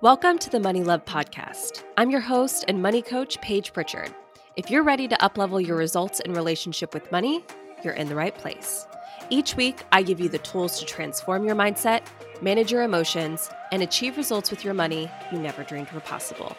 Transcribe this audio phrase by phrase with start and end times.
[0.00, 1.82] Welcome to the Money Love Podcast.
[1.96, 4.14] I'm your host and money coach, Paige Pritchard.
[4.54, 7.44] If you're ready to uplevel your results in relationship with money,
[7.82, 8.86] you're in the right place.
[9.28, 12.02] Each week, I give you the tools to transform your mindset,
[12.40, 16.56] manage your emotions, and achieve results with your money you never dreamed were possible.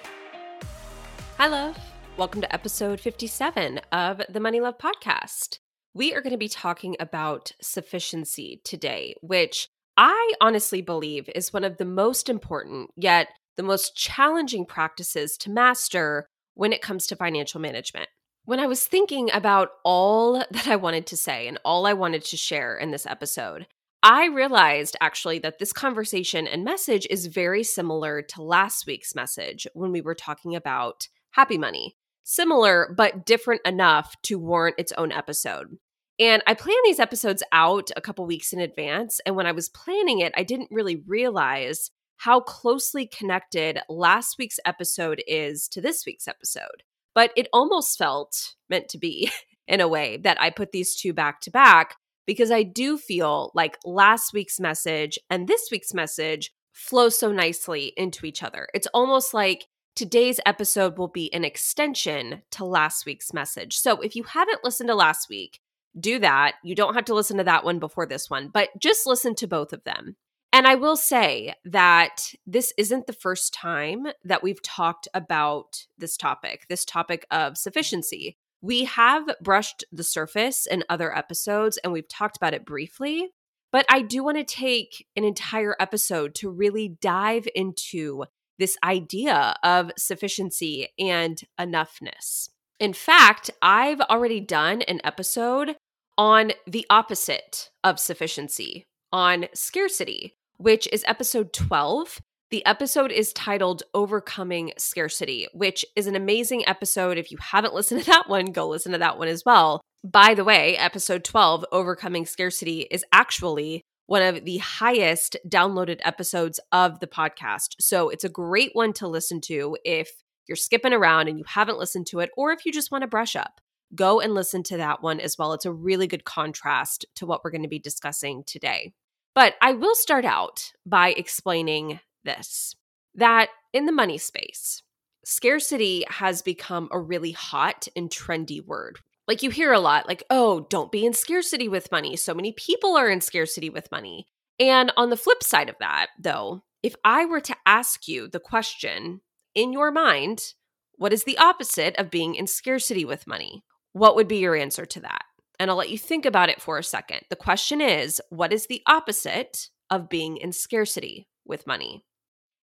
[1.37, 1.77] Hi, love.
[2.17, 5.59] Welcome to episode 57 of the Money Love Podcast.
[5.93, 9.69] We are going to be talking about sufficiency today, which
[10.01, 13.27] I honestly believe is one of the most important, yet
[13.57, 18.07] the most challenging practices to master when it comes to financial management.
[18.45, 22.23] When I was thinking about all that I wanted to say and all I wanted
[22.23, 23.67] to share in this episode,
[24.01, 29.67] I realized actually that this conversation and message is very similar to last week's message
[29.73, 31.97] when we were talking about happy money.
[32.23, 35.77] Similar, but different enough to warrant its own episode.
[36.19, 39.21] And I plan these episodes out a couple weeks in advance.
[39.25, 44.59] And when I was planning it, I didn't really realize how closely connected last week's
[44.65, 46.83] episode is to this week's episode.
[47.15, 49.31] But it almost felt meant to be
[49.67, 53.51] in a way that I put these two back to back because I do feel
[53.55, 58.67] like last week's message and this week's message flow so nicely into each other.
[58.73, 63.77] It's almost like today's episode will be an extension to last week's message.
[63.77, 65.59] So if you haven't listened to last week,
[65.99, 66.55] do that.
[66.63, 69.47] You don't have to listen to that one before this one, but just listen to
[69.47, 70.15] both of them.
[70.51, 76.17] And I will say that this isn't the first time that we've talked about this
[76.17, 78.35] topic, this topic of sufficiency.
[78.61, 83.29] We have brushed the surface in other episodes and we've talked about it briefly,
[83.71, 88.25] but I do want to take an entire episode to really dive into
[88.57, 92.49] this idea of sufficiency and enoughness.
[92.79, 95.75] In fact, I've already done an episode
[96.19, 98.83] on the opposite of sufficiency,
[99.13, 102.19] on scarcity, which is episode 12.
[102.51, 107.17] The episode is titled Overcoming Scarcity, which is an amazing episode.
[107.17, 109.79] If you haven't listened to that one, go listen to that one as well.
[110.03, 116.59] By the way, episode 12, Overcoming Scarcity, is actually one of the highest downloaded episodes
[116.73, 117.75] of the podcast.
[117.79, 120.11] So it's a great one to listen to if
[120.49, 123.07] you're skipping around and you haven't listened to it, or if you just want to
[123.07, 123.61] brush up,
[123.95, 125.53] go and listen to that one as well.
[125.53, 128.93] It's a really good contrast to what we're going to be discussing today.
[129.35, 132.75] But I will start out by explaining this
[133.15, 134.83] that in the money space,
[135.25, 138.99] scarcity has become a really hot and trendy word.
[139.27, 142.15] Like you hear a lot, like, oh, don't be in scarcity with money.
[142.15, 144.27] So many people are in scarcity with money.
[144.59, 148.39] And on the flip side of that, though, if I were to ask you the
[148.39, 149.21] question,
[149.53, 150.53] in your mind,
[150.95, 153.63] what is the opposite of being in scarcity with money?
[153.99, 155.25] What would be your answer to that?
[155.59, 157.19] And I'll let you think about it for a second.
[157.29, 162.05] The question is what is the opposite of being in scarcity with money?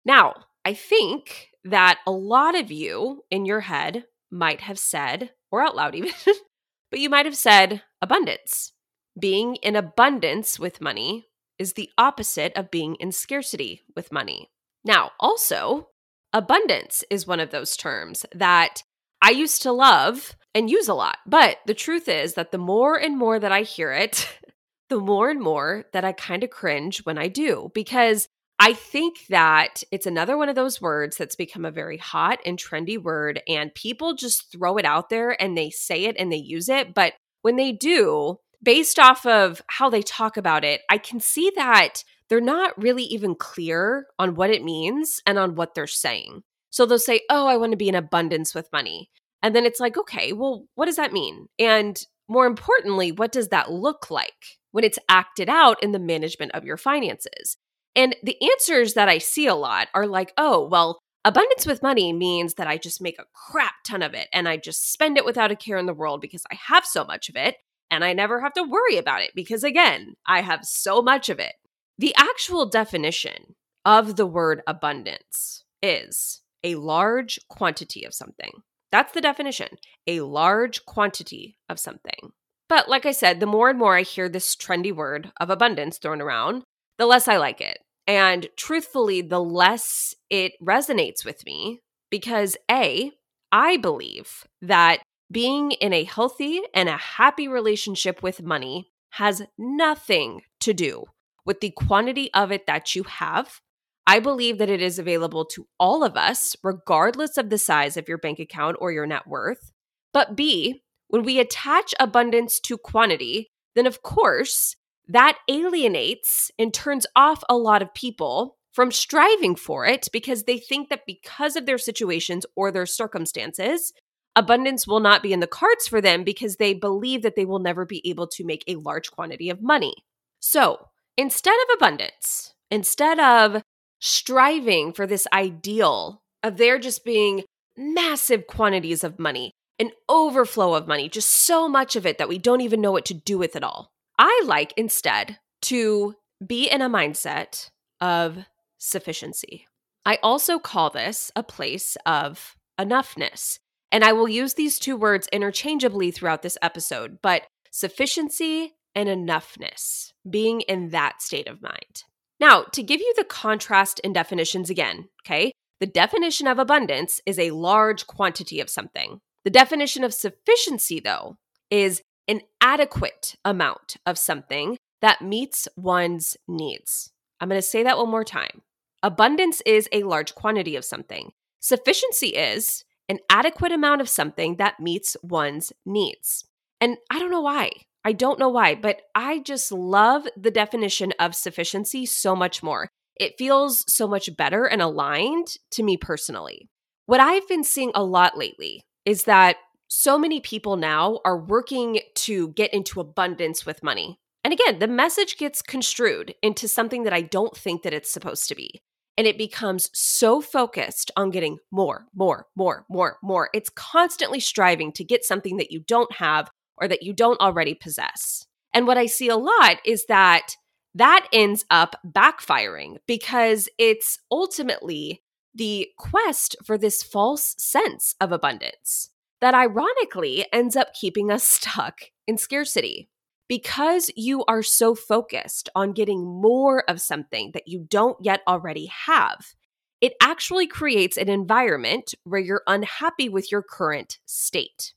[0.06, 0.32] Now,
[0.64, 5.76] I think that a lot of you in your head might have said, or out
[5.76, 6.12] loud even,
[6.90, 8.72] but you might have said abundance.
[9.20, 11.26] Being in abundance with money
[11.58, 14.50] is the opposite of being in scarcity with money.
[14.86, 15.88] Now, also,
[16.32, 18.84] abundance is one of those terms that
[19.20, 21.18] I used to love and use a lot.
[21.26, 24.26] But the truth is that the more and more that I hear it,
[24.88, 28.26] the more and more that I kind of cringe when I do, because
[28.58, 32.58] I think that it's another one of those words that's become a very hot and
[32.58, 36.36] trendy word, and people just throw it out there and they say it and they
[36.36, 36.94] use it.
[36.94, 37.12] But
[37.42, 42.02] when they do, based off of how they talk about it, I can see that
[42.30, 46.44] they're not really even clear on what it means and on what they're saying.
[46.70, 49.10] So they'll say, Oh, I want to be in abundance with money.
[49.46, 51.46] And then it's like, okay, well, what does that mean?
[51.56, 56.50] And more importantly, what does that look like when it's acted out in the management
[56.50, 57.56] of your finances?
[57.94, 62.12] And the answers that I see a lot are like, oh, well, abundance with money
[62.12, 65.24] means that I just make a crap ton of it and I just spend it
[65.24, 67.54] without a care in the world because I have so much of it
[67.88, 71.38] and I never have to worry about it because, again, I have so much of
[71.38, 71.52] it.
[71.98, 78.50] The actual definition of the word abundance is a large quantity of something.
[78.92, 79.68] That's the definition
[80.06, 82.32] a large quantity of something.
[82.68, 85.98] But like I said, the more and more I hear this trendy word of abundance
[85.98, 86.62] thrown around,
[86.98, 87.78] the less I like it.
[88.06, 91.80] And truthfully, the less it resonates with me
[92.10, 93.12] because A,
[93.50, 100.42] I believe that being in a healthy and a happy relationship with money has nothing
[100.60, 101.04] to do
[101.44, 103.60] with the quantity of it that you have.
[104.06, 108.08] I believe that it is available to all of us, regardless of the size of
[108.08, 109.72] your bank account or your net worth.
[110.12, 114.76] But B, when we attach abundance to quantity, then of course
[115.08, 120.58] that alienates and turns off a lot of people from striving for it because they
[120.58, 123.92] think that because of their situations or their circumstances,
[124.34, 127.58] abundance will not be in the cards for them because they believe that they will
[127.58, 129.94] never be able to make a large quantity of money.
[130.40, 133.62] So instead of abundance, instead of
[134.00, 137.44] striving for this ideal of there just being
[137.76, 142.38] massive quantities of money, an overflow of money, just so much of it that we
[142.38, 143.90] don't even know what to do with it all.
[144.18, 146.14] I like instead to
[146.44, 147.68] be in a mindset
[148.00, 148.46] of
[148.78, 149.66] sufficiency.
[150.04, 153.58] I also call this a place of enoughness.
[153.90, 160.12] And I will use these two words interchangeably throughout this episode, but sufficiency and enoughness,
[160.28, 162.04] being in that state of mind.
[162.38, 167.38] Now, to give you the contrast in definitions again, okay, the definition of abundance is
[167.38, 169.20] a large quantity of something.
[169.44, 171.36] The definition of sufficiency, though,
[171.70, 177.12] is an adequate amount of something that meets one's needs.
[177.40, 178.62] I'm going to say that one more time.
[179.02, 181.32] Abundance is a large quantity of something.
[181.60, 186.44] Sufficiency is an adequate amount of something that meets one's needs.
[186.80, 187.70] And I don't know why.
[188.06, 192.88] I don't know why, but I just love the definition of sufficiency so much more.
[193.16, 196.68] It feels so much better and aligned to me personally.
[197.06, 199.56] What I've been seeing a lot lately is that
[199.88, 204.20] so many people now are working to get into abundance with money.
[204.44, 208.48] And again, the message gets construed into something that I don't think that it's supposed
[208.50, 208.82] to be.
[209.18, 213.50] And it becomes so focused on getting more, more, more, more, more.
[213.52, 216.48] It's constantly striving to get something that you don't have
[216.78, 218.46] or that you don't already possess.
[218.72, 220.56] And what I see a lot is that
[220.94, 225.22] that ends up backfiring because it's ultimately
[225.54, 232.00] the quest for this false sense of abundance that ironically ends up keeping us stuck
[232.26, 233.08] in scarcity
[233.48, 238.86] because you are so focused on getting more of something that you don't yet already
[238.86, 239.54] have,
[240.00, 244.94] it actually creates an environment where you're unhappy with your current state.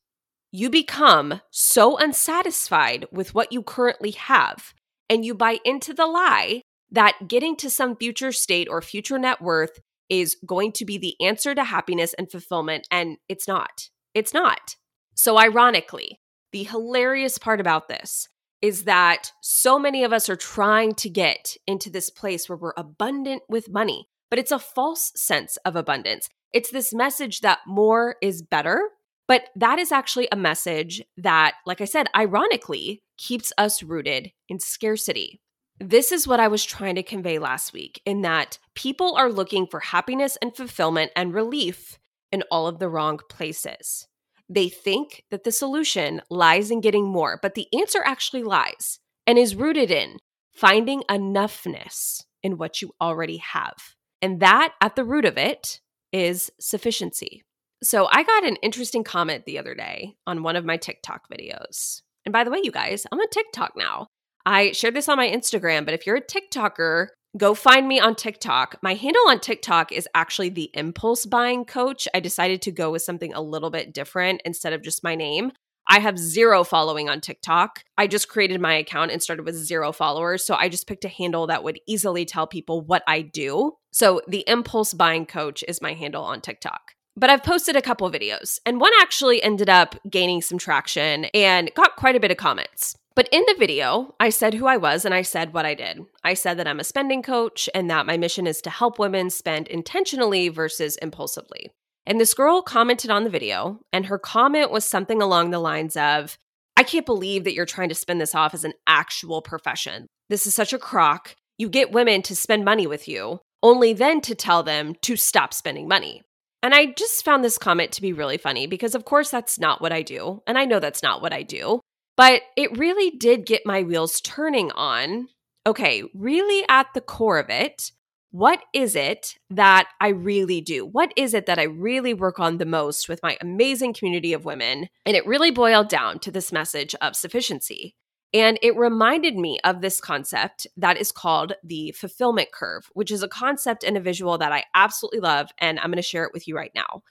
[0.52, 4.74] You become so unsatisfied with what you currently have,
[5.08, 9.42] and you buy into the lie that getting to some future state or future net
[9.42, 9.80] worth
[10.10, 13.90] is going to be the answer to happiness and fulfillment, and it's not.
[14.16, 14.76] It's not.
[15.14, 16.20] So, ironically,
[16.52, 18.28] the hilarious part about this
[18.62, 22.74] is that so many of us are trying to get into this place where we're
[22.76, 26.28] abundant with money, but it's a false sense of abundance.
[26.52, 28.90] It's this message that more is better,
[29.30, 34.60] but that is actually a message that, like I said, ironically keeps us rooted in
[34.60, 35.40] scarcity.
[35.80, 39.68] This is what I was trying to convey last week in that people are looking
[39.68, 42.00] for happiness and fulfillment and relief
[42.32, 44.08] in all of the wrong places.
[44.50, 49.38] They think that the solution lies in getting more, but the answer actually lies and
[49.38, 50.18] is rooted in
[50.56, 53.96] finding enoughness in what you already have.
[54.24, 55.82] And that at the root of it
[56.12, 57.44] is sufficiency.
[57.82, 62.02] So I got an interesting comment the other day on one of my TikTok videos.
[62.26, 64.08] And by the way, you guys, I'm on TikTok now.
[64.46, 68.16] I shared this on my Instagram, but if you're a TikToker, go find me on
[68.16, 68.78] TikTok.
[68.82, 72.08] My handle on TikTok is actually the impulse buying coach.
[72.14, 75.52] I decided to go with something a little bit different instead of just my name.
[75.88, 77.84] I have zero following on TikTok.
[77.98, 80.46] I just created my account and started with zero followers.
[80.46, 83.78] So I just picked a handle that would easily tell people what I do.
[83.92, 86.94] So the impulse buying coach is my handle on TikTok.
[87.20, 91.70] But I've posted a couple videos, and one actually ended up gaining some traction and
[91.76, 92.96] got quite a bit of comments.
[93.14, 96.00] But in the video, I said who I was and I said what I did.
[96.24, 99.30] I said that I'm a spending coach and that my mission is to help women
[99.30, 101.70] spend intentionally versus impulsively.
[102.06, 105.98] And this girl commented on the video, and her comment was something along the lines
[105.98, 106.38] of,
[106.78, 110.08] I can't believe that you're trying to spin this off as an actual profession.
[110.30, 111.36] This is such a crock.
[111.58, 115.54] You get women to spend money with you, only then to tell them to stop
[115.54, 116.22] spending money.
[116.62, 119.82] And I just found this comment to be really funny because, of course, that's not
[119.82, 120.42] what I do.
[120.46, 121.80] And I know that's not what I do.
[122.18, 125.30] But it really did get my wheels turning on
[125.70, 127.92] okay, really at the core of it,
[128.32, 130.86] what is it that I really do?
[130.86, 134.46] What is it that I really work on the most with my amazing community of
[134.46, 134.88] women?
[135.06, 137.96] And it really boiled down to this message of sufficiency.
[138.34, 143.24] And it reminded me of this concept that is called the fulfillment curve, which is
[143.24, 145.50] a concept and a visual that I absolutely love.
[145.58, 147.02] And I'm going to share it with you right now.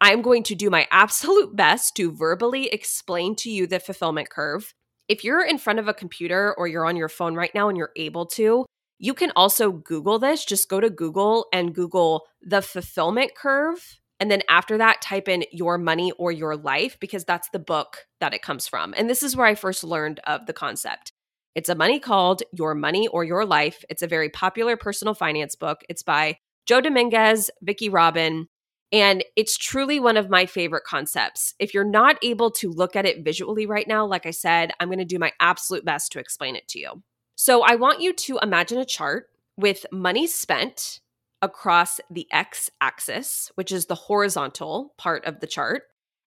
[0.00, 4.74] I'm going to do my absolute best to verbally explain to you the fulfillment curve.
[5.08, 7.78] If you're in front of a computer or you're on your phone right now and
[7.78, 8.66] you're able to,
[8.98, 10.44] you can also Google this.
[10.44, 13.98] Just go to Google and Google the fulfillment curve.
[14.18, 18.06] And then after that, type in your money or your life because that's the book
[18.20, 18.94] that it comes from.
[18.96, 21.12] And this is where I first learned of the concept.
[21.54, 23.84] It's a money called Your Money or Your Life.
[23.88, 25.82] It's a very popular personal finance book.
[25.88, 28.48] It's by Joe Dominguez, Vicki Robin,
[28.92, 31.54] and it's truly one of my favorite concepts.
[31.58, 34.88] If you're not able to look at it visually right now, like I said, I'm
[34.88, 37.02] going to do my absolute best to explain it to you.
[37.36, 41.00] So I want you to imagine a chart with money spent
[41.42, 45.84] across the x axis, which is the horizontal part of the chart,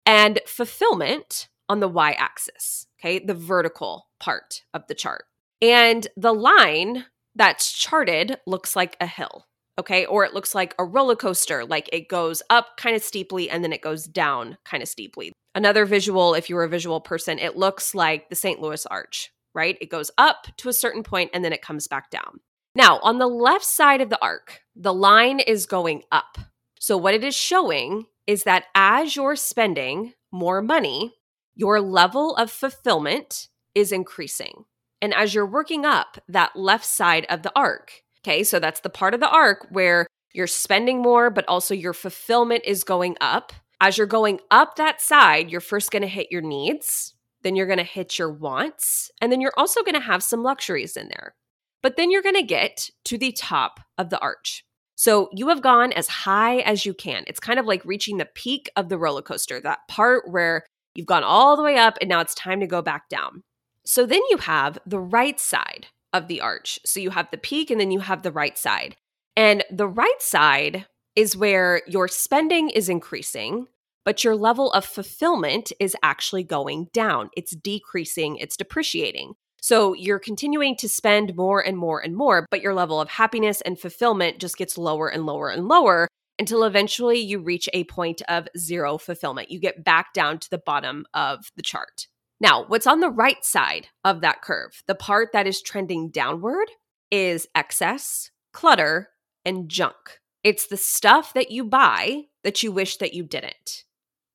[0.04, 5.24] and fulfillment on the y axis, okay, the vertical part of the chart.
[5.60, 9.46] And the line that's charted looks like a hill,
[9.78, 13.50] okay, or it looks like a roller coaster, like it goes up kind of steeply
[13.50, 15.32] and then it goes down kind of steeply.
[15.54, 18.60] Another visual, if you're a visual person, it looks like the St.
[18.60, 19.78] Louis Arch, right?
[19.80, 22.40] It goes up to a certain point and then it comes back down.
[22.76, 26.36] Now, on the left side of the arc, the line is going up.
[26.78, 31.14] So, what it is showing is that as you're spending more money,
[31.54, 34.66] your level of fulfillment is increasing.
[35.00, 38.90] And as you're working up that left side of the arc, okay, so that's the
[38.90, 43.54] part of the arc where you're spending more, but also your fulfillment is going up.
[43.80, 47.84] As you're going up that side, you're first gonna hit your needs, then you're gonna
[47.84, 51.34] hit your wants, and then you're also gonna have some luxuries in there
[51.82, 54.64] but then you're going to get to the top of the arch.
[54.96, 57.24] So you have gone as high as you can.
[57.26, 60.64] It's kind of like reaching the peak of the roller coaster, that part where
[60.94, 63.42] you've gone all the way up and now it's time to go back down.
[63.84, 66.80] So then you have the right side of the arch.
[66.84, 68.96] So you have the peak and then you have the right side.
[69.36, 73.66] And the right side is where your spending is increasing,
[74.04, 77.28] but your level of fulfillment is actually going down.
[77.36, 79.34] It's decreasing, it's depreciating.
[79.66, 83.60] So you're continuing to spend more and more and more, but your level of happiness
[83.62, 86.06] and fulfillment just gets lower and lower and lower
[86.38, 89.50] until eventually you reach a point of zero fulfillment.
[89.50, 92.06] You get back down to the bottom of the chart.
[92.38, 96.70] Now, what's on the right side of that curve, the part that is trending downward,
[97.10, 99.08] is excess, clutter,
[99.44, 100.20] and junk.
[100.44, 103.82] It's the stuff that you buy that you wish that you didn't.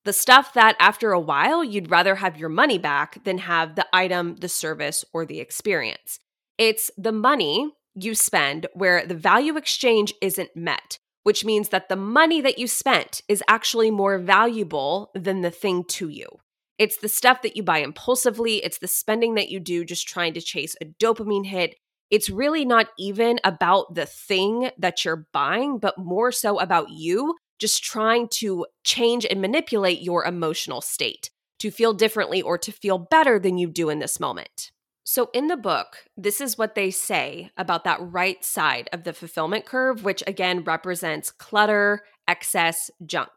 [0.04, 3.86] The stuff that after a while you'd rather have your money back than have the
[3.94, 6.20] item, the service, or the experience.
[6.58, 11.96] It's the money you spend where the value exchange isn't met, which means that the
[11.96, 16.28] money that you spent is actually more valuable than the thing to you.
[16.80, 20.34] It's the stuff that you buy impulsively, it's the spending that you do just trying
[20.34, 21.76] to chase a dopamine hit.
[22.10, 27.36] It's really not even about the thing that you're buying, but more so about you
[27.62, 32.98] just trying to change and manipulate your emotional state to feel differently or to feel
[32.98, 34.72] better than you do in this moment.
[35.04, 39.14] So, in the book, this is what they say about that right side of the
[39.14, 43.30] fulfillment curve, which again represents clutter, excess, junk.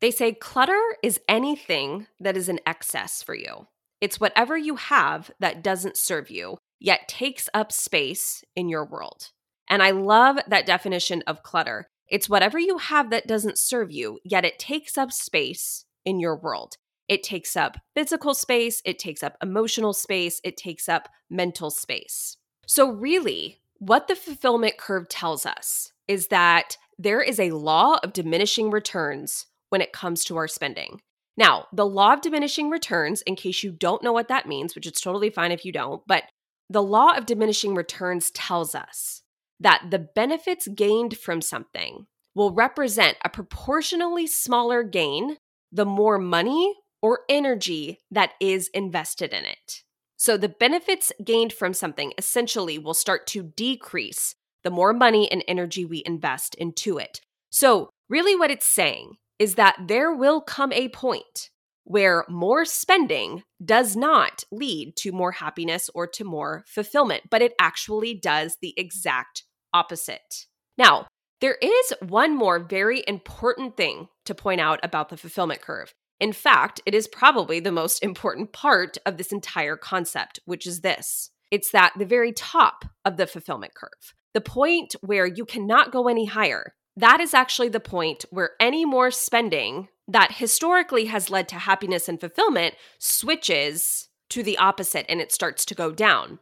[0.00, 3.66] They say clutter is anything that is an excess for you.
[4.00, 9.32] It's whatever you have that doesn't serve you, yet takes up space in your world.
[9.68, 14.18] And I love that definition of clutter it's whatever you have that doesn't serve you,
[14.24, 16.76] yet it takes up space in your world.
[17.08, 22.36] It takes up physical space, it takes up emotional space, it takes up mental space.
[22.66, 28.12] So, really, what the fulfillment curve tells us is that there is a law of
[28.12, 31.00] diminishing returns when it comes to our spending.
[31.36, 34.86] Now, the law of diminishing returns, in case you don't know what that means, which
[34.86, 36.24] is totally fine if you don't, but
[36.70, 39.22] the law of diminishing returns tells us
[39.60, 45.36] that the benefits gained from something will represent a proportionally smaller gain
[45.72, 49.82] the more money or energy that is invested in it.
[50.16, 54.34] So the benefits gained from something essentially will start to decrease
[54.64, 57.20] the more money and energy we invest into it.
[57.50, 61.50] So, really, what it's saying is that there will come a point
[61.86, 67.54] where more spending does not lead to more happiness or to more fulfillment, but it
[67.60, 70.46] actually does the exact opposite.
[70.76, 71.06] Now,
[71.40, 75.94] there is one more very important thing to point out about the fulfillment curve.
[76.18, 80.80] In fact, it is probably the most important part of this entire concept, which is
[80.80, 85.92] this it's that the very top of the fulfillment curve, the point where you cannot
[85.92, 91.30] go any higher, that is actually the point where any more spending that historically has
[91.30, 96.38] led to happiness and fulfillment switches to the opposite and it starts to go down.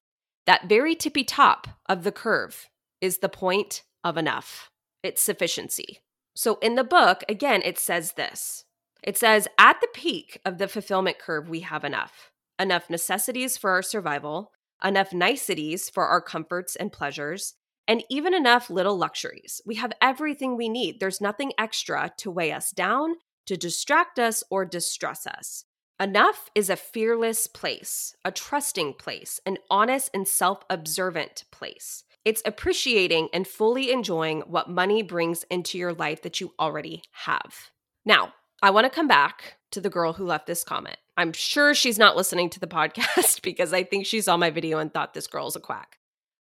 [0.47, 2.69] That very tippy top of the curve
[3.01, 4.71] is the point of enough,
[5.03, 6.01] it's sufficiency.
[6.35, 8.65] So in the book, again, it says this
[9.03, 13.71] it says, at the peak of the fulfillment curve, we have enough enough necessities for
[13.71, 14.53] our survival,
[14.83, 17.55] enough niceties for our comforts and pleasures,
[17.89, 19.61] and even enough little luxuries.
[19.67, 21.01] We have everything we need.
[21.01, 23.17] There's nothing extra to weigh us down,
[23.47, 25.65] to distract us, or distress us.
[26.01, 32.03] Enough is a fearless place, a trusting place, an honest and self observant place.
[32.25, 37.71] It's appreciating and fully enjoying what money brings into your life that you already have.
[38.05, 38.33] Now,
[38.63, 40.97] I want to come back to the girl who left this comment.
[41.17, 44.79] I'm sure she's not listening to the podcast because I think she saw my video
[44.79, 45.99] and thought this girl's a quack.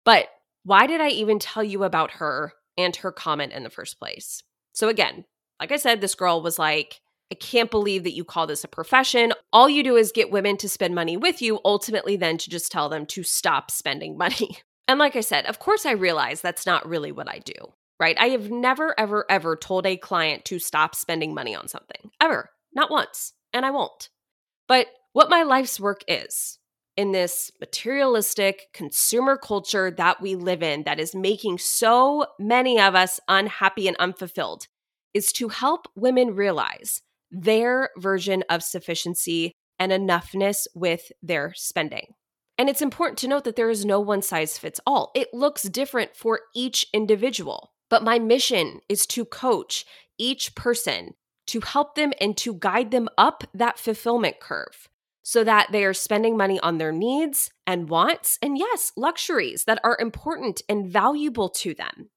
[0.05, 0.27] But
[0.63, 4.43] why did I even tell you about her and her comment in the first place?
[4.73, 5.25] So, again,
[5.59, 7.01] like I said, this girl was like,
[7.31, 9.33] I can't believe that you call this a profession.
[9.53, 12.71] All you do is get women to spend money with you, ultimately, then to just
[12.71, 14.57] tell them to stop spending money.
[14.87, 17.53] And like I said, of course, I realize that's not really what I do,
[17.99, 18.17] right?
[18.19, 22.49] I have never, ever, ever told a client to stop spending money on something, ever,
[22.73, 24.09] not once, and I won't.
[24.67, 26.57] But what my life's work is
[26.97, 32.95] in this materialistic consumer culture that we live in, that is making so many of
[32.95, 34.67] us unhappy and unfulfilled,
[35.13, 37.01] is to help women realize
[37.31, 42.13] their version of sufficiency and enoughness with their spending.
[42.57, 45.11] And it's important to note that there is no one size fits all.
[45.15, 47.71] It looks different for each individual.
[47.89, 49.85] But my mission is to coach
[50.17, 51.13] each person
[51.47, 54.89] to help them and to guide them up that fulfillment curve
[55.23, 59.79] so that they are spending money on their needs and wants and, yes, luxuries that
[59.83, 62.09] are important and valuable to them.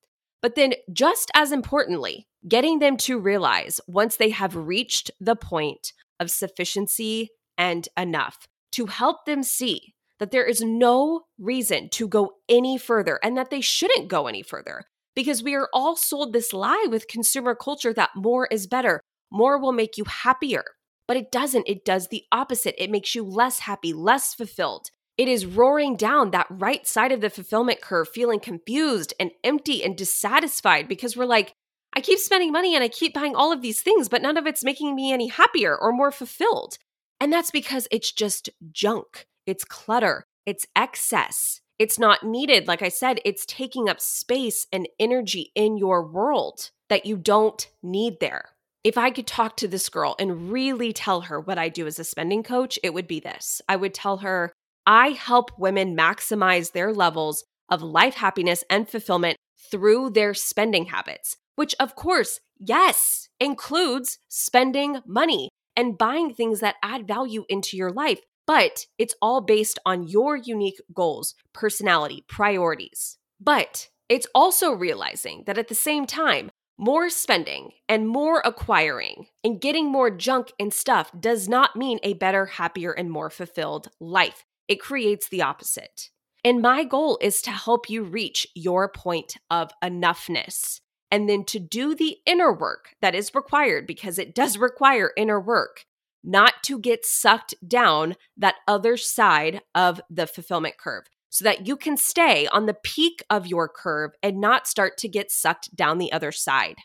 [0.42, 5.92] But then, just as importantly, getting them to realize once they have reached the point
[6.18, 12.32] of sufficiency and enough to help them see that there is no reason to go
[12.48, 14.84] any further and that they shouldn't go any further
[15.14, 19.58] because we are all sold this lie with consumer culture that more is better, more
[19.58, 20.64] will make you happier.
[21.08, 21.68] But it doesn't.
[21.68, 22.82] It does the opposite.
[22.82, 24.90] It makes you less happy, less fulfilled.
[25.18, 29.84] It is roaring down that right side of the fulfillment curve, feeling confused and empty
[29.84, 31.52] and dissatisfied because we're like,
[31.94, 34.46] I keep spending money and I keep buying all of these things, but none of
[34.46, 36.78] it's making me any happier or more fulfilled.
[37.20, 41.60] And that's because it's just junk, it's clutter, it's excess.
[41.78, 42.68] It's not needed.
[42.68, 47.66] Like I said, it's taking up space and energy in your world that you don't
[47.82, 48.50] need there.
[48.84, 51.98] If I could talk to this girl and really tell her what I do as
[51.98, 53.60] a spending coach, it would be this.
[53.68, 54.52] I would tell her,
[54.86, 59.36] I help women maximize their levels of life happiness and fulfillment
[59.70, 66.76] through their spending habits which of course, yes, includes spending money and buying things that
[66.82, 68.20] add value into your life.
[68.46, 73.18] But it's all based on your unique goals, personality, priorities.
[73.40, 79.60] But it's also realizing that at the same time, more spending and more acquiring and
[79.60, 84.44] getting more junk and stuff does not mean a better, happier, and more fulfilled life.
[84.72, 86.08] It creates the opposite.
[86.42, 90.80] And my goal is to help you reach your point of enoughness
[91.10, 95.38] and then to do the inner work that is required because it does require inner
[95.38, 95.84] work,
[96.24, 101.76] not to get sucked down that other side of the fulfillment curve so that you
[101.76, 105.98] can stay on the peak of your curve and not start to get sucked down
[105.98, 106.76] the other side.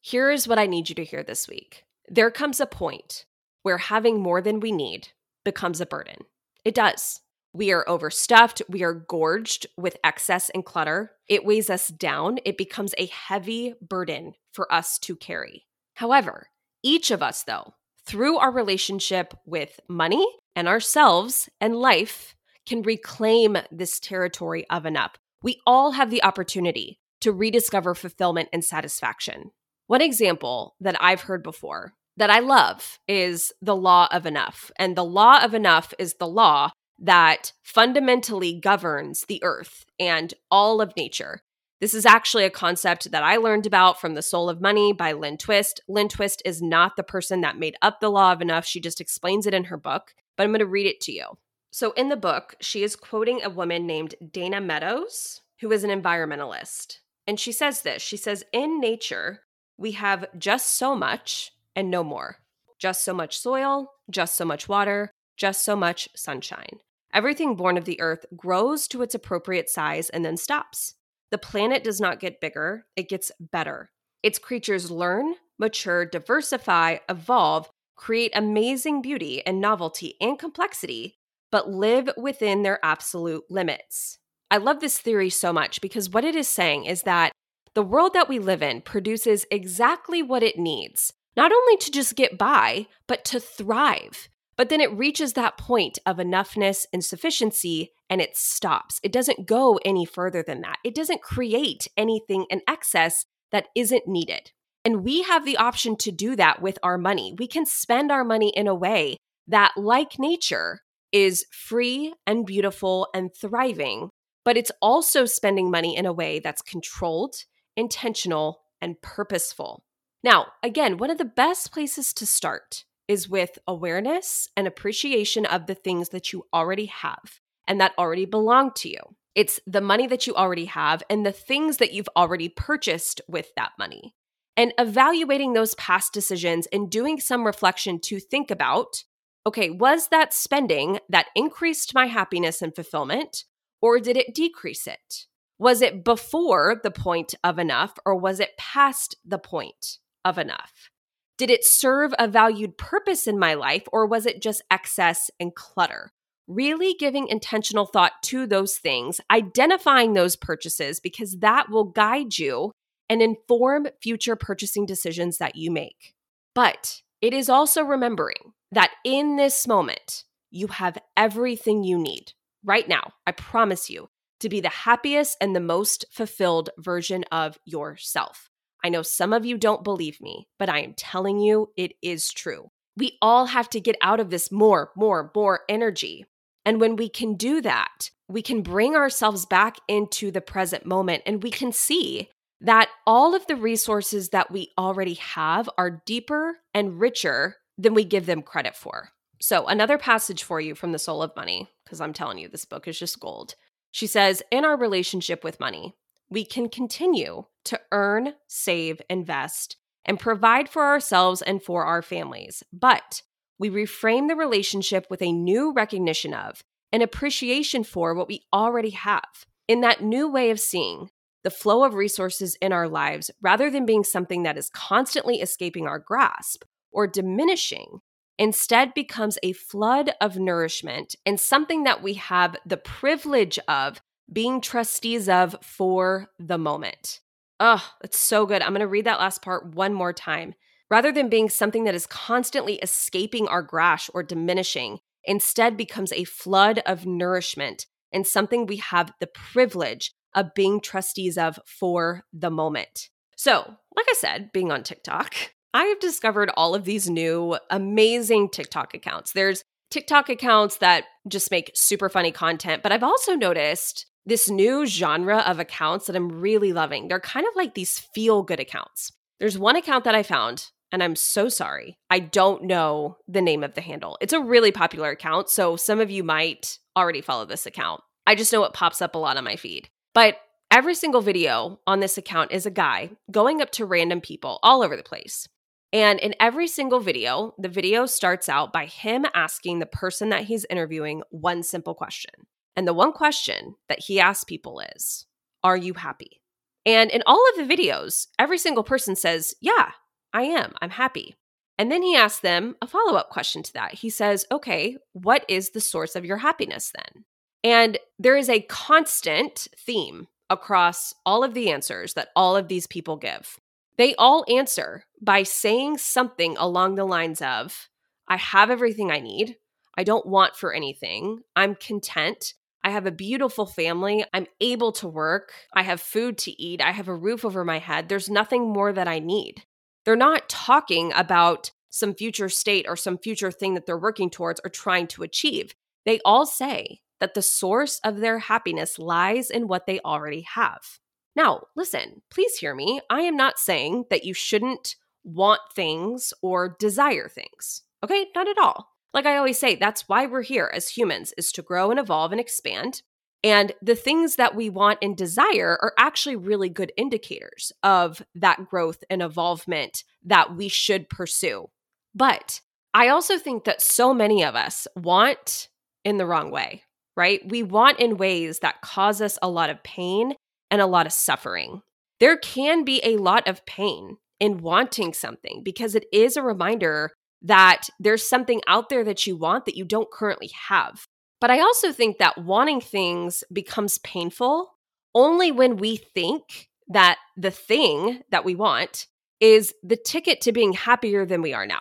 [0.00, 1.84] Here is what I need you to hear this week.
[2.08, 3.24] There comes a point
[3.62, 5.10] where having more than we need
[5.44, 6.16] becomes a burden.
[6.64, 7.20] It does.
[7.56, 8.60] We are overstuffed.
[8.68, 11.12] We are gorged with excess and clutter.
[11.26, 12.38] It weighs us down.
[12.44, 15.64] It becomes a heavy burden for us to carry.
[15.94, 16.48] However,
[16.82, 17.72] each of us, though,
[18.04, 22.34] through our relationship with money and ourselves and life,
[22.66, 25.14] can reclaim this territory of enough.
[25.42, 29.52] We all have the opportunity to rediscover fulfillment and satisfaction.
[29.86, 34.70] One example that I've heard before that I love is the law of enough.
[34.78, 40.80] And the law of enough is the law that fundamentally governs the earth and all
[40.80, 41.42] of nature.
[41.80, 45.12] This is actually a concept that I learned about from The Soul of Money by
[45.12, 45.82] Lynn Twist.
[45.88, 48.64] Lynn Twist is not the person that made up the law of enough.
[48.64, 51.36] She just explains it in her book, but I'm going to read it to you.
[51.70, 55.90] So, in the book, she is quoting a woman named Dana Meadows, who is an
[55.90, 57.00] environmentalist.
[57.26, 59.42] And she says this She says, In nature,
[59.76, 62.38] we have just so much and no more.
[62.78, 66.80] Just so much soil, just so much water, just so much sunshine.
[67.12, 70.94] Everything born of the earth grows to its appropriate size and then stops.
[71.30, 73.90] The planet does not get bigger, it gets better.
[74.22, 81.16] Its creatures learn, mature, diversify, evolve, create amazing beauty and novelty and complexity,
[81.50, 84.18] but live within their absolute limits.
[84.50, 87.32] I love this theory so much because what it is saying is that
[87.74, 92.14] the world that we live in produces exactly what it needs, not only to just
[92.14, 94.28] get by, but to thrive.
[94.56, 99.00] But then it reaches that point of enoughness and sufficiency and it stops.
[99.02, 100.78] It doesn't go any further than that.
[100.84, 104.52] It doesn't create anything in excess that isn't needed.
[104.84, 107.34] And we have the option to do that with our money.
[107.36, 109.16] We can spend our money in a way
[109.48, 110.80] that, like nature,
[111.12, 114.10] is free and beautiful and thriving,
[114.44, 117.34] but it's also spending money in a way that's controlled,
[117.76, 119.82] intentional, and purposeful.
[120.22, 125.66] Now, again, one of the best places to start is with awareness and appreciation of
[125.66, 129.00] the things that you already have and that already belong to you.
[129.34, 133.48] It's the money that you already have and the things that you've already purchased with
[133.56, 134.14] that money.
[134.56, 139.04] And evaluating those past decisions and doing some reflection to think about
[139.46, 143.44] okay, was that spending that increased my happiness and fulfillment,
[143.80, 145.26] or did it decrease it?
[145.56, 150.90] Was it before the point of enough, or was it past the point of enough?
[151.38, 155.54] Did it serve a valued purpose in my life, or was it just excess and
[155.54, 156.12] clutter?
[156.48, 162.72] really giving intentional thought to those things, identifying those purchases, because that will guide you
[163.08, 166.14] and inform future purchasing decisions that you make.
[166.54, 172.32] But it is also remembering that in this moment, you have everything you need
[172.64, 173.12] right now.
[173.26, 174.08] I promise you
[174.40, 178.50] to be the happiest and the most fulfilled version of yourself.
[178.86, 182.32] I know some of you don't believe me, but I am telling you it is
[182.32, 182.68] true.
[182.96, 186.24] We all have to get out of this more, more, more energy
[186.66, 191.22] and when we can do that, we can bring ourselves back into the present moment
[191.24, 192.28] and we can see
[192.60, 198.02] that all of the resources that we already have are deeper and richer than we
[198.02, 199.10] give them credit for.
[199.40, 202.64] So, another passage for you from The Soul of Money, because I'm telling you, this
[202.64, 203.54] book is just gold.
[203.92, 205.94] She says, In our relationship with money,
[206.30, 212.62] we can continue to earn, save, invest, and provide for ourselves and for our families.
[212.72, 213.22] But
[213.58, 216.62] we reframe the relationship with a new recognition of
[216.92, 219.46] and appreciation for what we already have.
[219.68, 221.10] In that new way of seeing
[221.42, 225.86] the flow of resources in our lives, rather than being something that is constantly escaping
[225.86, 228.00] our grasp or diminishing,
[228.38, 234.00] instead becomes a flood of nourishment and something that we have the privilege of
[234.32, 237.20] being trustees of for the moment.
[237.58, 238.62] Oh, that's so good.
[238.62, 240.54] I'm going to read that last part one more time.
[240.90, 246.24] Rather than being something that is constantly escaping our grasp or diminishing, instead becomes a
[246.24, 252.50] flood of nourishment and something we have the privilege of being trustees of for the
[252.50, 253.08] moment.
[253.36, 255.34] So, like I said, being on TikTok,
[255.74, 259.32] I have discovered all of these new amazing TikTok accounts.
[259.32, 264.84] There's TikTok accounts that just make super funny content, but I've also noticed this new
[264.86, 267.08] genre of accounts that I'm really loving.
[267.08, 269.12] They're kind of like these feel good accounts.
[269.38, 271.98] There's one account that I found and I'm so sorry.
[272.10, 274.18] I don't know the name of the handle.
[274.20, 278.00] It's a really popular account, so some of you might already follow this account.
[278.26, 279.88] I just know it pops up a lot on my feed.
[280.14, 280.36] But
[280.70, 284.82] every single video on this account is a guy going up to random people all
[284.82, 285.46] over the place.
[285.92, 290.44] And in every single video, the video starts out by him asking the person that
[290.44, 292.46] he's interviewing one simple question.
[292.76, 295.26] And the one question that he asks people is,
[295.64, 296.42] Are you happy?
[296.84, 299.92] And in all of the videos, every single person says, Yeah,
[300.32, 300.74] I am.
[300.80, 301.34] I'm happy.
[301.78, 303.94] And then he asks them a follow up question to that.
[303.94, 307.24] He says, Okay, what is the source of your happiness then?
[307.64, 312.86] And there is a constant theme across all of the answers that all of these
[312.86, 313.58] people give.
[313.98, 317.88] They all answer by saying something along the lines of,
[318.28, 319.56] I have everything I need.
[319.96, 321.40] I don't want for anything.
[321.56, 322.54] I'm content.
[322.86, 324.24] I have a beautiful family.
[324.32, 325.52] I'm able to work.
[325.74, 326.80] I have food to eat.
[326.80, 328.08] I have a roof over my head.
[328.08, 329.64] There's nothing more that I need.
[330.04, 334.60] They're not talking about some future state or some future thing that they're working towards
[334.62, 335.74] or trying to achieve.
[336.04, 341.00] They all say that the source of their happiness lies in what they already have.
[341.34, 343.00] Now, listen, please hear me.
[343.10, 344.94] I am not saying that you shouldn't
[345.24, 347.82] want things or desire things.
[348.04, 348.95] Okay, not at all.
[349.16, 352.32] Like I always say, that's why we're here as humans is to grow and evolve
[352.32, 353.00] and expand.
[353.42, 358.68] And the things that we want and desire are actually really good indicators of that
[358.68, 361.68] growth and evolvement that we should pursue.
[362.14, 362.60] But
[362.92, 365.68] I also think that so many of us want
[366.04, 366.82] in the wrong way,
[367.16, 367.40] right?
[367.48, 370.34] We want in ways that cause us a lot of pain
[370.70, 371.80] and a lot of suffering.
[372.20, 377.12] There can be a lot of pain in wanting something because it is a reminder
[377.46, 381.06] that there's something out there that you want that you don't currently have.
[381.40, 384.74] But I also think that wanting things becomes painful
[385.14, 389.06] only when we think that the thing that we want
[389.40, 391.80] is the ticket to being happier than we are now.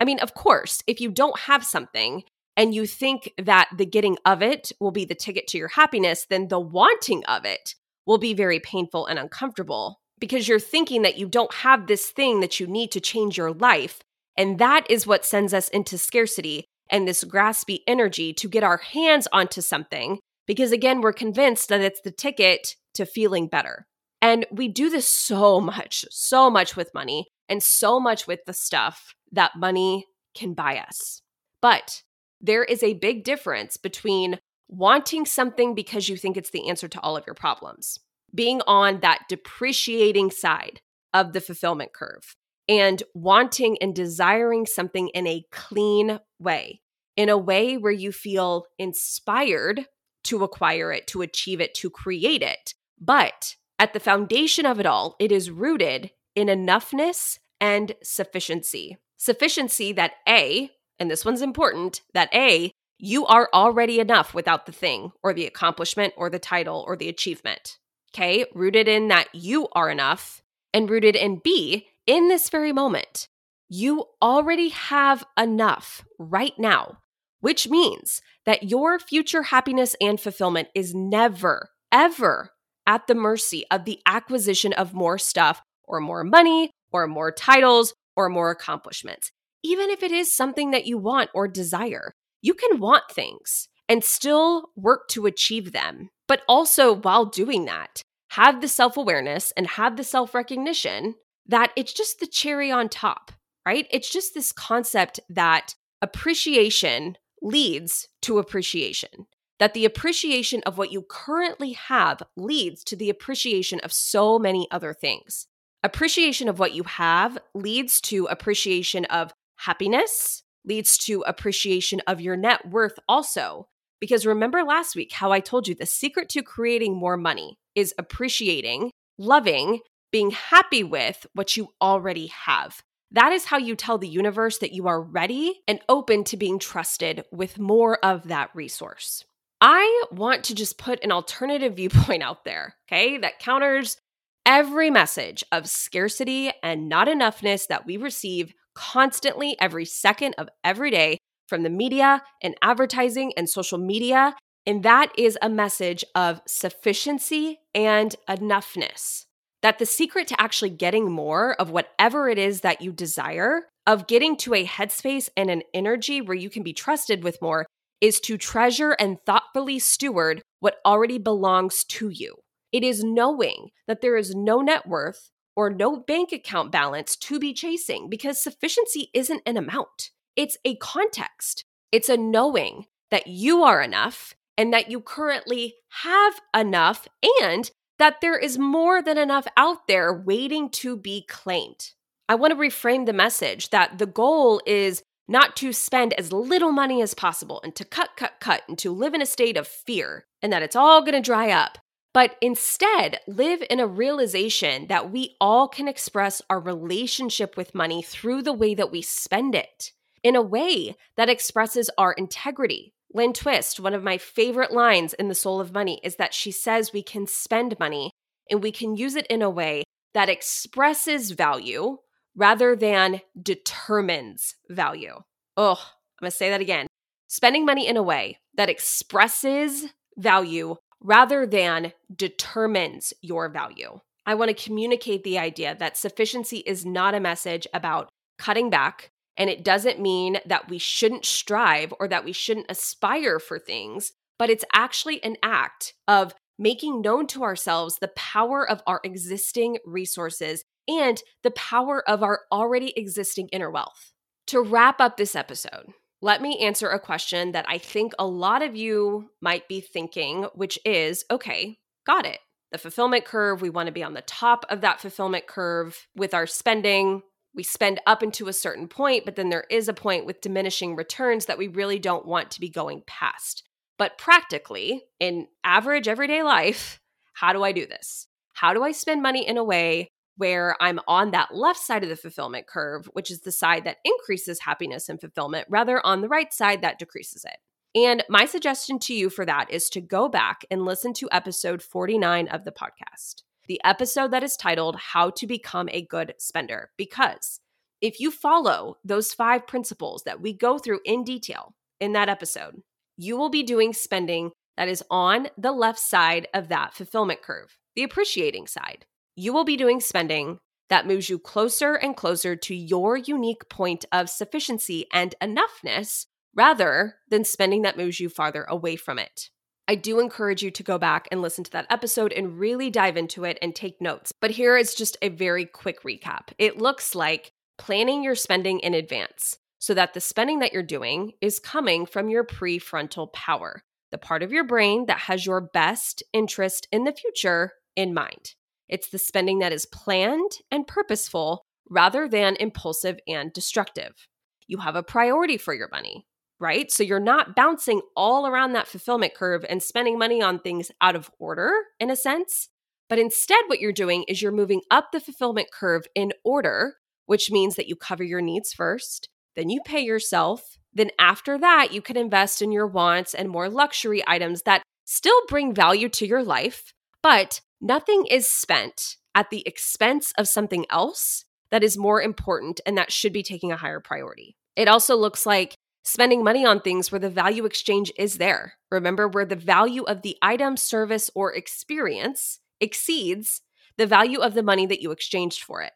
[0.00, 2.24] I mean, of course, if you don't have something
[2.56, 6.26] and you think that the getting of it will be the ticket to your happiness,
[6.28, 7.74] then the wanting of it
[8.06, 12.40] will be very painful and uncomfortable because you're thinking that you don't have this thing
[12.40, 14.00] that you need to change your life.
[14.36, 18.76] And that is what sends us into scarcity and this graspy energy to get our
[18.76, 23.86] hands onto something because, again, we're convinced that it's the ticket to feeling better.
[24.22, 28.52] And we do this so much, so much with money and so much with the
[28.52, 31.22] stuff that money can buy us.
[31.60, 32.02] But
[32.40, 37.00] there is a big difference between wanting something because you think it's the answer to
[37.00, 37.98] all of your problems,
[38.34, 40.80] being on that depreciating side
[41.14, 42.34] of the fulfillment curve,
[42.68, 46.82] and wanting and desiring something in a clean way,
[47.16, 49.86] in a way where you feel inspired
[50.24, 52.74] to acquire it, to achieve it, to create it.
[53.00, 58.98] But at the foundation of it all, it is rooted in enoughness and sufficiency.
[59.16, 64.72] Sufficiency that A, and this one's important, that A, you are already enough without the
[64.72, 67.78] thing or the accomplishment or the title or the achievement.
[68.14, 73.28] Okay, rooted in that you are enough, and rooted in B, in this very moment,
[73.68, 76.98] you already have enough right now,
[77.40, 82.50] which means that your future happiness and fulfillment is never, ever
[82.86, 87.92] at the mercy of the acquisition of more stuff or more money or more titles
[88.16, 89.30] or more accomplishments.
[89.64, 94.04] Even if it is something that you want or desire, you can want things and
[94.04, 96.08] still work to achieve them.
[96.28, 101.14] But also, while doing that, have the self awareness and have the self recognition
[101.48, 103.32] that it's just the cherry on top,
[103.66, 103.86] right?
[103.90, 109.26] It's just this concept that appreciation leads to appreciation,
[109.58, 114.66] that the appreciation of what you currently have leads to the appreciation of so many
[114.70, 115.46] other things.
[115.82, 122.36] Appreciation of what you have leads to appreciation of happiness, leads to appreciation of your
[122.36, 123.68] net worth also.
[124.00, 127.94] Because remember last week how I told you the secret to creating more money is
[127.98, 132.82] appreciating, loving, being happy with what you already have.
[133.10, 136.58] That is how you tell the universe that you are ready and open to being
[136.58, 139.24] trusted with more of that resource.
[139.60, 143.96] I want to just put an alternative viewpoint out there, okay, that counters
[144.44, 150.90] every message of scarcity and not enoughness that we receive constantly every second of every
[150.90, 154.34] day from the media and advertising and social media.
[154.66, 159.25] And that is a message of sufficiency and enoughness
[159.66, 164.06] that the secret to actually getting more of whatever it is that you desire, of
[164.06, 167.66] getting to a headspace and an energy where you can be trusted with more,
[168.00, 172.36] is to treasure and thoughtfully steward what already belongs to you.
[172.70, 177.40] It is knowing that there is no net worth or no bank account balance to
[177.40, 181.64] be chasing because sufficiency isn't an amount, it's a context.
[181.90, 185.74] It's a knowing that you are enough and that you currently
[186.04, 187.08] have enough
[187.42, 187.68] and
[187.98, 191.92] that there is more than enough out there waiting to be claimed.
[192.28, 196.72] I want to reframe the message that the goal is not to spend as little
[196.72, 199.66] money as possible and to cut, cut, cut and to live in a state of
[199.66, 201.78] fear and that it's all going to dry up,
[202.12, 208.02] but instead live in a realization that we all can express our relationship with money
[208.02, 213.32] through the way that we spend it in a way that expresses our integrity, Lynn
[213.32, 216.92] Twist, one of my favorite lines in The Soul of Money, is that she says
[216.92, 218.10] we can spend money
[218.50, 221.96] and we can use it in a way that expresses value
[222.36, 225.14] rather than determines value.
[225.56, 226.88] Oh, I'm gonna say that again.
[227.26, 229.86] Spending money in a way that expresses
[230.18, 233.98] value rather than determines your value.
[234.26, 239.10] I want to communicate the idea that sufficiency is not a message about cutting back
[239.36, 244.12] and it doesn't mean that we shouldn't strive or that we shouldn't aspire for things,
[244.38, 249.78] but it's actually an act of making known to ourselves the power of our existing
[249.84, 254.12] resources and the power of our already existing inner wealth.
[254.48, 255.86] To wrap up this episode,
[256.22, 260.44] let me answer a question that I think a lot of you might be thinking,
[260.54, 262.38] which is okay, got it.
[262.72, 266.34] The fulfillment curve, we want to be on the top of that fulfillment curve with
[266.34, 267.22] our spending
[267.56, 270.94] we spend up into a certain point, but then there is a point with diminishing
[270.94, 273.62] returns that we really don't want to be going past.
[273.98, 277.00] But practically, in average everyday life,
[277.32, 278.28] how do I do this?
[278.52, 282.10] How do I spend money in a way where I'm on that left side of
[282.10, 286.28] the fulfillment curve, which is the side that increases happiness and fulfillment, rather on the
[286.28, 287.56] right side that decreases it?
[287.98, 291.82] And my suggestion to you for that is to go back and listen to episode
[291.82, 296.90] 49 of the podcast the episode that is titled How to Become a Good Spender.
[296.96, 297.60] Because
[298.00, 302.82] if you follow those five principles that we go through in detail in that episode,
[303.16, 307.78] you will be doing spending that is on the left side of that fulfillment curve,
[307.94, 309.06] the appreciating side.
[309.34, 314.04] You will be doing spending that moves you closer and closer to your unique point
[314.12, 319.50] of sufficiency and enoughness rather than spending that moves you farther away from it.
[319.88, 323.16] I do encourage you to go back and listen to that episode and really dive
[323.16, 324.32] into it and take notes.
[324.40, 326.52] But here is just a very quick recap.
[326.58, 331.32] It looks like planning your spending in advance so that the spending that you're doing
[331.40, 336.22] is coming from your prefrontal power, the part of your brain that has your best
[336.32, 338.54] interest in the future in mind.
[338.88, 344.26] It's the spending that is planned and purposeful rather than impulsive and destructive.
[344.66, 346.26] You have a priority for your money
[346.58, 346.90] right?
[346.90, 351.16] So you're not bouncing all around that fulfillment curve and spending money on things out
[351.16, 352.68] of order in a sense.
[353.08, 356.94] But instead, what you're doing is you're moving up the fulfillment curve in order,
[357.26, 360.76] which means that you cover your needs first, then you pay yourself.
[360.92, 365.40] Then, after that, you can invest in your wants and more luxury items that still
[365.46, 366.92] bring value to your life,
[367.22, 372.96] but nothing is spent at the expense of something else that is more important and
[372.96, 374.56] that should be taking a higher priority.
[374.74, 375.74] It also looks like
[376.06, 378.74] spending money on things where the value exchange is there.
[378.90, 383.60] Remember, where the value of the item, service, or experience exceeds
[383.98, 385.92] the value of the money that you exchanged for it.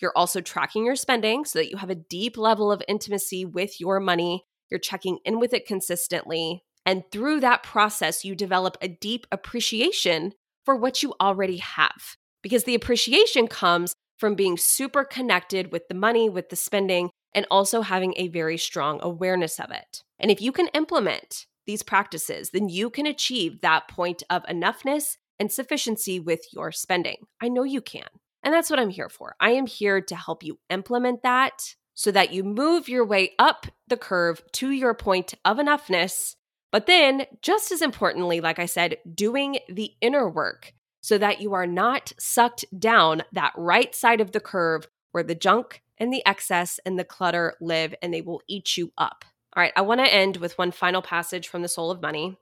[0.00, 3.80] You're also tracking your spending so that you have a deep level of intimacy with
[3.80, 4.44] your money.
[4.70, 6.64] You're checking in with it consistently.
[6.84, 10.32] And through that process, you develop a deep appreciation
[10.64, 12.16] for what you already have.
[12.42, 17.46] Because the appreciation comes from being super connected with the money, with the spending, and
[17.50, 20.02] also having a very strong awareness of it.
[20.18, 25.16] And if you can implement these practices, then you can achieve that point of enoughness
[25.38, 27.26] and sufficiency with your spending.
[27.40, 28.06] I know you can.
[28.42, 29.34] And that's what I'm here for.
[29.40, 33.66] I am here to help you implement that so that you move your way up
[33.88, 36.36] the curve to your point of enoughness.
[36.70, 41.54] But then, just as importantly, like I said, doing the inner work so that you
[41.54, 46.26] are not sucked down that right side of the curve where the junk and the
[46.26, 49.24] excess and the clutter live and they will eat you up.
[49.56, 52.36] All right, I want to end with one final passage from The Soul of Money.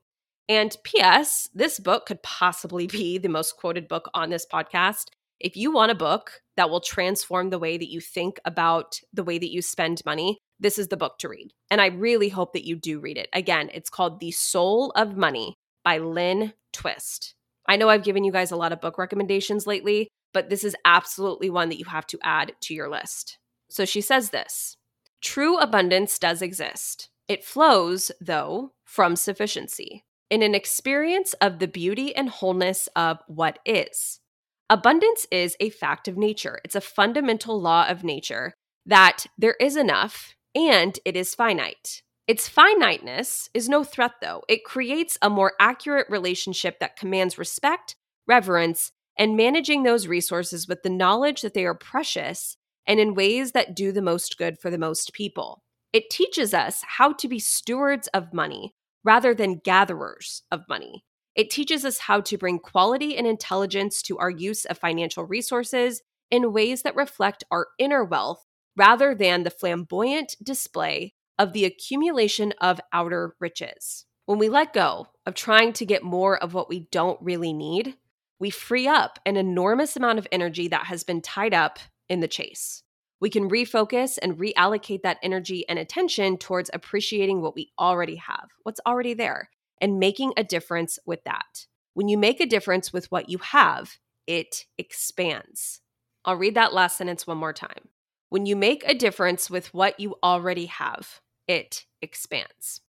[0.48, 5.06] And P.S., this book could possibly be the most quoted book on this podcast.
[5.38, 9.24] If you want a book that will transform the way that you think about the
[9.24, 11.52] way that you spend money, this is the book to read.
[11.70, 13.28] And I really hope that you do read it.
[13.32, 17.34] Again, it's called The Soul of Money by Lynn Twist.
[17.66, 20.76] I know I've given you guys a lot of book recommendations lately, but this is
[20.84, 23.38] absolutely one that you have to add to your list.
[23.72, 24.76] So she says this
[25.22, 27.08] True abundance does exist.
[27.26, 33.58] It flows, though, from sufficiency, in an experience of the beauty and wholeness of what
[33.64, 34.20] is.
[34.68, 38.52] Abundance is a fact of nature, it's a fundamental law of nature
[38.84, 42.02] that there is enough and it is finite.
[42.28, 44.42] Its finiteness is no threat, though.
[44.48, 50.82] It creates a more accurate relationship that commands respect, reverence, and managing those resources with
[50.82, 54.70] the knowledge that they are precious and in ways that do the most good for
[54.70, 55.62] the most people.
[55.92, 61.04] It teaches us how to be stewards of money rather than gatherers of money.
[61.34, 66.02] It teaches us how to bring quality and intelligence to our use of financial resources
[66.30, 68.44] in ways that reflect our inner wealth
[68.76, 74.06] rather than the flamboyant display of the accumulation of outer riches.
[74.26, 77.96] When we let go of trying to get more of what we don't really need,
[78.38, 81.78] we free up an enormous amount of energy that has been tied up
[82.12, 82.82] in the chase.
[83.20, 88.50] We can refocus and reallocate that energy and attention towards appreciating what we already have,
[88.64, 89.48] what's already there,
[89.80, 91.66] and making a difference with that.
[91.94, 93.96] When you make a difference with what you have,
[94.26, 95.80] it expands.
[96.24, 97.88] I'll read that last sentence one more time.
[98.28, 102.80] When you make a difference with what you already have, it expands.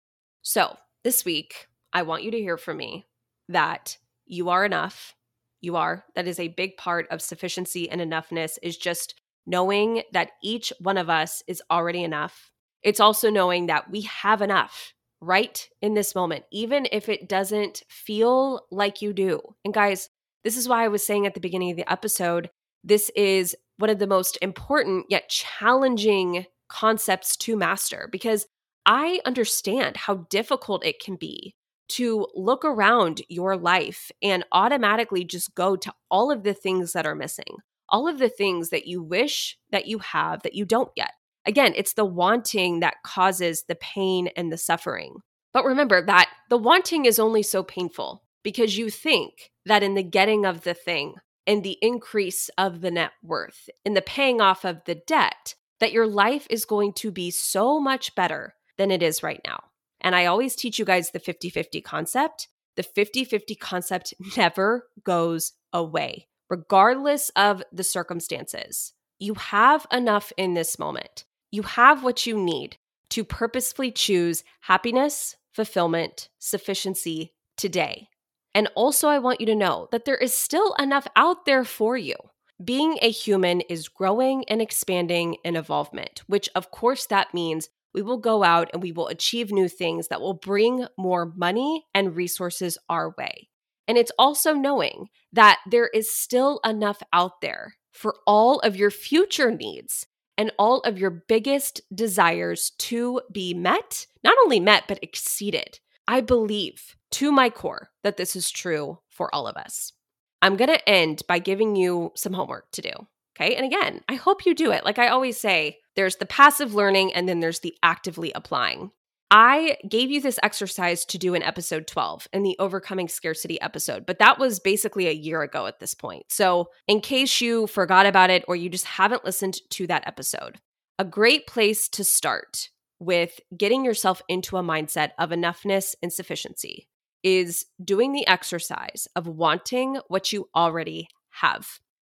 [0.42, 3.06] So, this week, I want you to hear from me
[3.48, 5.14] that you are enough
[5.62, 6.04] you are.
[6.14, 9.14] That is a big part of sufficiency and enoughness is just
[9.46, 12.50] knowing that each one of us is already enough.
[12.82, 17.84] It's also knowing that we have enough right in this moment, even if it doesn't
[17.88, 19.40] feel like you do.
[19.64, 20.10] And guys,
[20.44, 22.50] this is why I was saying at the beginning of the episode,
[22.82, 28.46] this is one of the most important yet challenging concepts to master because
[28.84, 31.54] I understand how difficult it can be
[31.92, 37.06] to look around your life and automatically just go to all of the things that
[37.06, 37.56] are missing,
[37.88, 41.12] all of the things that you wish that you have that you don't yet.
[41.44, 45.16] Again, it's the wanting that causes the pain and the suffering.
[45.52, 50.02] But remember that the wanting is only so painful because you think that in the
[50.02, 51.14] getting of the thing,
[51.46, 55.92] in the increase of the net worth, in the paying off of the debt, that
[55.92, 59.64] your life is going to be so much better than it is right now.
[60.02, 62.48] And I always teach you guys the 50 50 concept.
[62.76, 68.92] The 50 50 concept never goes away, regardless of the circumstances.
[69.18, 71.24] You have enough in this moment.
[71.50, 72.76] You have what you need
[73.10, 78.08] to purposefully choose happiness, fulfillment, sufficiency today.
[78.54, 81.96] And also, I want you to know that there is still enough out there for
[81.96, 82.16] you.
[82.62, 88.02] Being a human is growing and expanding and evolvement, which of course that means we
[88.02, 92.16] will go out and we will achieve new things that will bring more money and
[92.16, 93.48] resources our way.
[93.88, 98.90] And it's also knowing that there is still enough out there for all of your
[98.90, 100.06] future needs
[100.38, 105.78] and all of your biggest desires to be met, not only met, but exceeded.
[106.08, 109.92] I believe to my core that this is true for all of us.
[110.40, 112.90] I'm going to end by giving you some homework to do.
[113.36, 113.54] Okay.
[113.54, 114.84] And again, I hope you do it.
[114.84, 118.90] Like I always say, there's the passive learning and then there's the actively applying.
[119.30, 124.04] I gave you this exercise to do in episode 12 in the overcoming scarcity episode,
[124.04, 126.26] but that was basically a year ago at this point.
[126.28, 130.58] So, in case you forgot about it or you just haven't listened to that episode,
[130.98, 132.68] a great place to start
[133.00, 136.86] with getting yourself into a mindset of enoughness and sufficiency
[137.22, 141.66] is doing the exercise of wanting what you already have.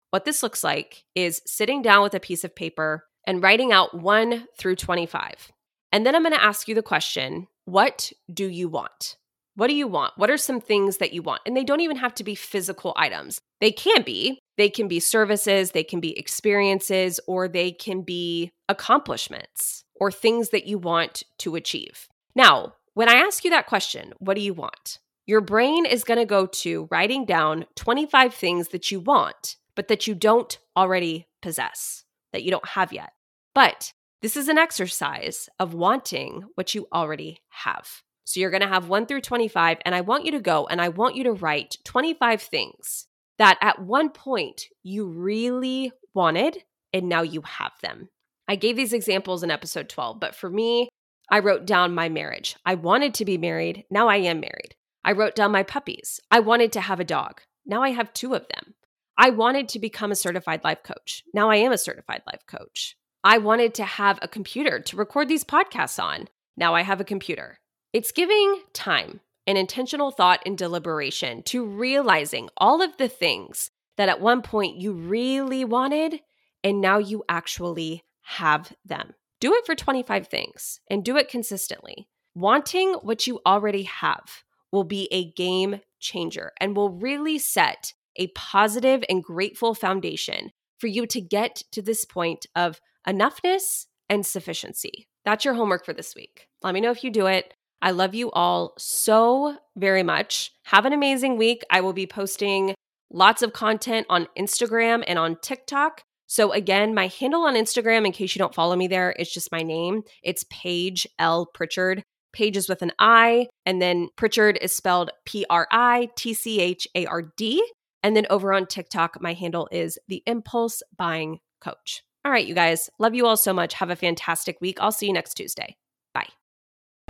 [0.10, 3.94] What this looks like is sitting down with a piece of paper and writing out
[3.94, 5.52] 1 through 25.
[5.92, 9.16] And then I'm going to ask you the question what do you want?
[9.56, 10.14] What do you want?
[10.18, 11.42] What are some things that you want?
[11.46, 13.40] And they don't even have to be physical items.
[13.62, 14.40] They can be.
[14.58, 20.50] They can be services, they can be experiences, or they can be accomplishments or things
[20.50, 22.08] that you want to achieve.
[22.36, 25.00] Now, when I ask you that question, what do you want?
[25.26, 29.88] Your brain is going to go to writing down 25 things that you want, but
[29.88, 32.03] that you don't already possess,
[32.34, 33.14] that you don't have yet.
[33.56, 38.02] But this is an exercise of wanting what you already have.
[38.26, 40.82] So you're going to have 1 through 25, and I want you to go and
[40.82, 43.08] I want you to write 25 things
[43.38, 46.64] that at one point you really wanted
[46.94, 48.10] and now you have them.
[48.48, 50.90] I gave these examples in episode 12, but for me,
[51.30, 52.56] I wrote down my marriage.
[52.66, 53.86] I wanted to be married.
[53.90, 54.76] Now I am married.
[55.04, 56.20] I wrote down my puppies.
[56.30, 57.42] I wanted to have a dog.
[57.66, 58.76] Now I have two of them.
[59.18, 61.24] I wanted to become a certified life coach.
[61.34, 62.96] Now I am a certified life coach.
[63.24, 66.28] I wanted to have a computer to record these podcasts on.
[66.58, 67.60] Now I have a computer.
[67.94, 74.10] It's giving time and intentional thought and deliberation to realizing all of the things that
[74.10, 76.20] at one point you really wanted
[76.64, 79.14] and now you actually have them.
[79.40, 82.08] Do it for 25 things and do it consistently.
[82.34, 88.28] Wanting what you already have will be a game changer and will really set a
[88.28, 95.08] positive and grateful foundation for you to get to this point of enoughness and sufficiency.
[95.26, 96.48] That's your homework for this week.
[96.62, 97.54] Let me know if you do it.
[97.82, 100.52] I love you all so very much.
[100.66, 101.64] Have an amazing week.
[101.70, 102.76] I will be posting
[103.12, 106.02] lots of content on Instagram and on TikTok.
[106.28, 109.52] So, again, my handle on Instagram, in case you don't follow me there, it's just
[109.52, 110.04] my name.
[110.24, 111.46] It's Paige L.
[111.46, 112.04] Pritchard.
[112.32, 116.60] Paige is with an I, and then Pritchard is spelled P R I T C
[116.60, 117.64] H A R D.
[118.04, 122.04] And then over on TikTok, my handle is the Impulse Buying Coach.
[122.26, 123.74] All right, you guys, love you all so much.
[123.76, 124.78] Have a fantastic week.
[124.80, 125.78] I'll see you next Tuesday.
[126.14, 126.28] Bye.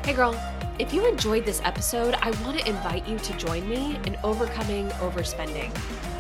[0.04, 0.34] Hey, girl,
[0.84, 4.90] if you enjoyed this episode, I want to invite you to join me in Overcoming
[5.00, 5.72] Overspending.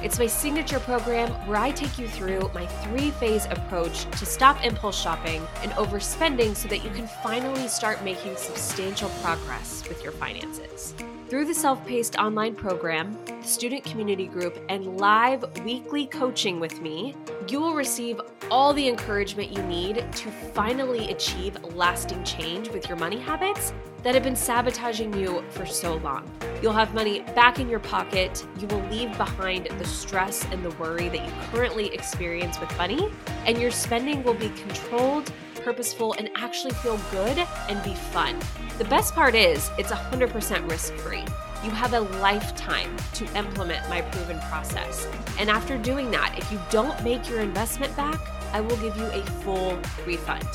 [0.01, 4.64] It's my signature program where I take you through my three phase approach to stop
[4.64, 10.14] impulse shopping and overspending so that you can finally start making substantial progress with your
[10.14, 10.93] finances.
[11.28, 16.80] Through the self paced online program, the student community group, and live weekly coaching with
[16.80, 17.16] me,
[17.52, 18.20] you will receive
[18.52, 23.74] all the encouragement you need to finally achieve lasting change with your money habits
[24.04, 26.30] that have been sabotaging you for so long.
[26.62, 28.46] You'll have money back in your pocket.
[28.60, 33.10] You will leave behind the stress and the worry that you currently experience with money,
[33.46, 35.32] and your spending will be controlled
[35.64, 37.38] purposeful, and actually feel good
[37.70, 38.38] and be fun.
[38.78, 41.24] The best part is it's 100% risk free.
[41.64, 45.07] You have a lifetime to implement my proven process.
[45.39, 48.20] And after doing that, if you don't make your investment back,
[48.51, 50.45] I will give you a full refund.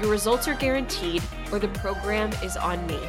[0.00, 3.00] Your results are guaranteed, or the program is on me.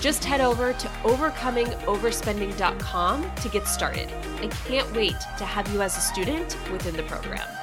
[0.00, 4.12] Just head over to overcomingoverspending.com to get started.
[4.42, 7.55] I can't wait to have you as a student within the program.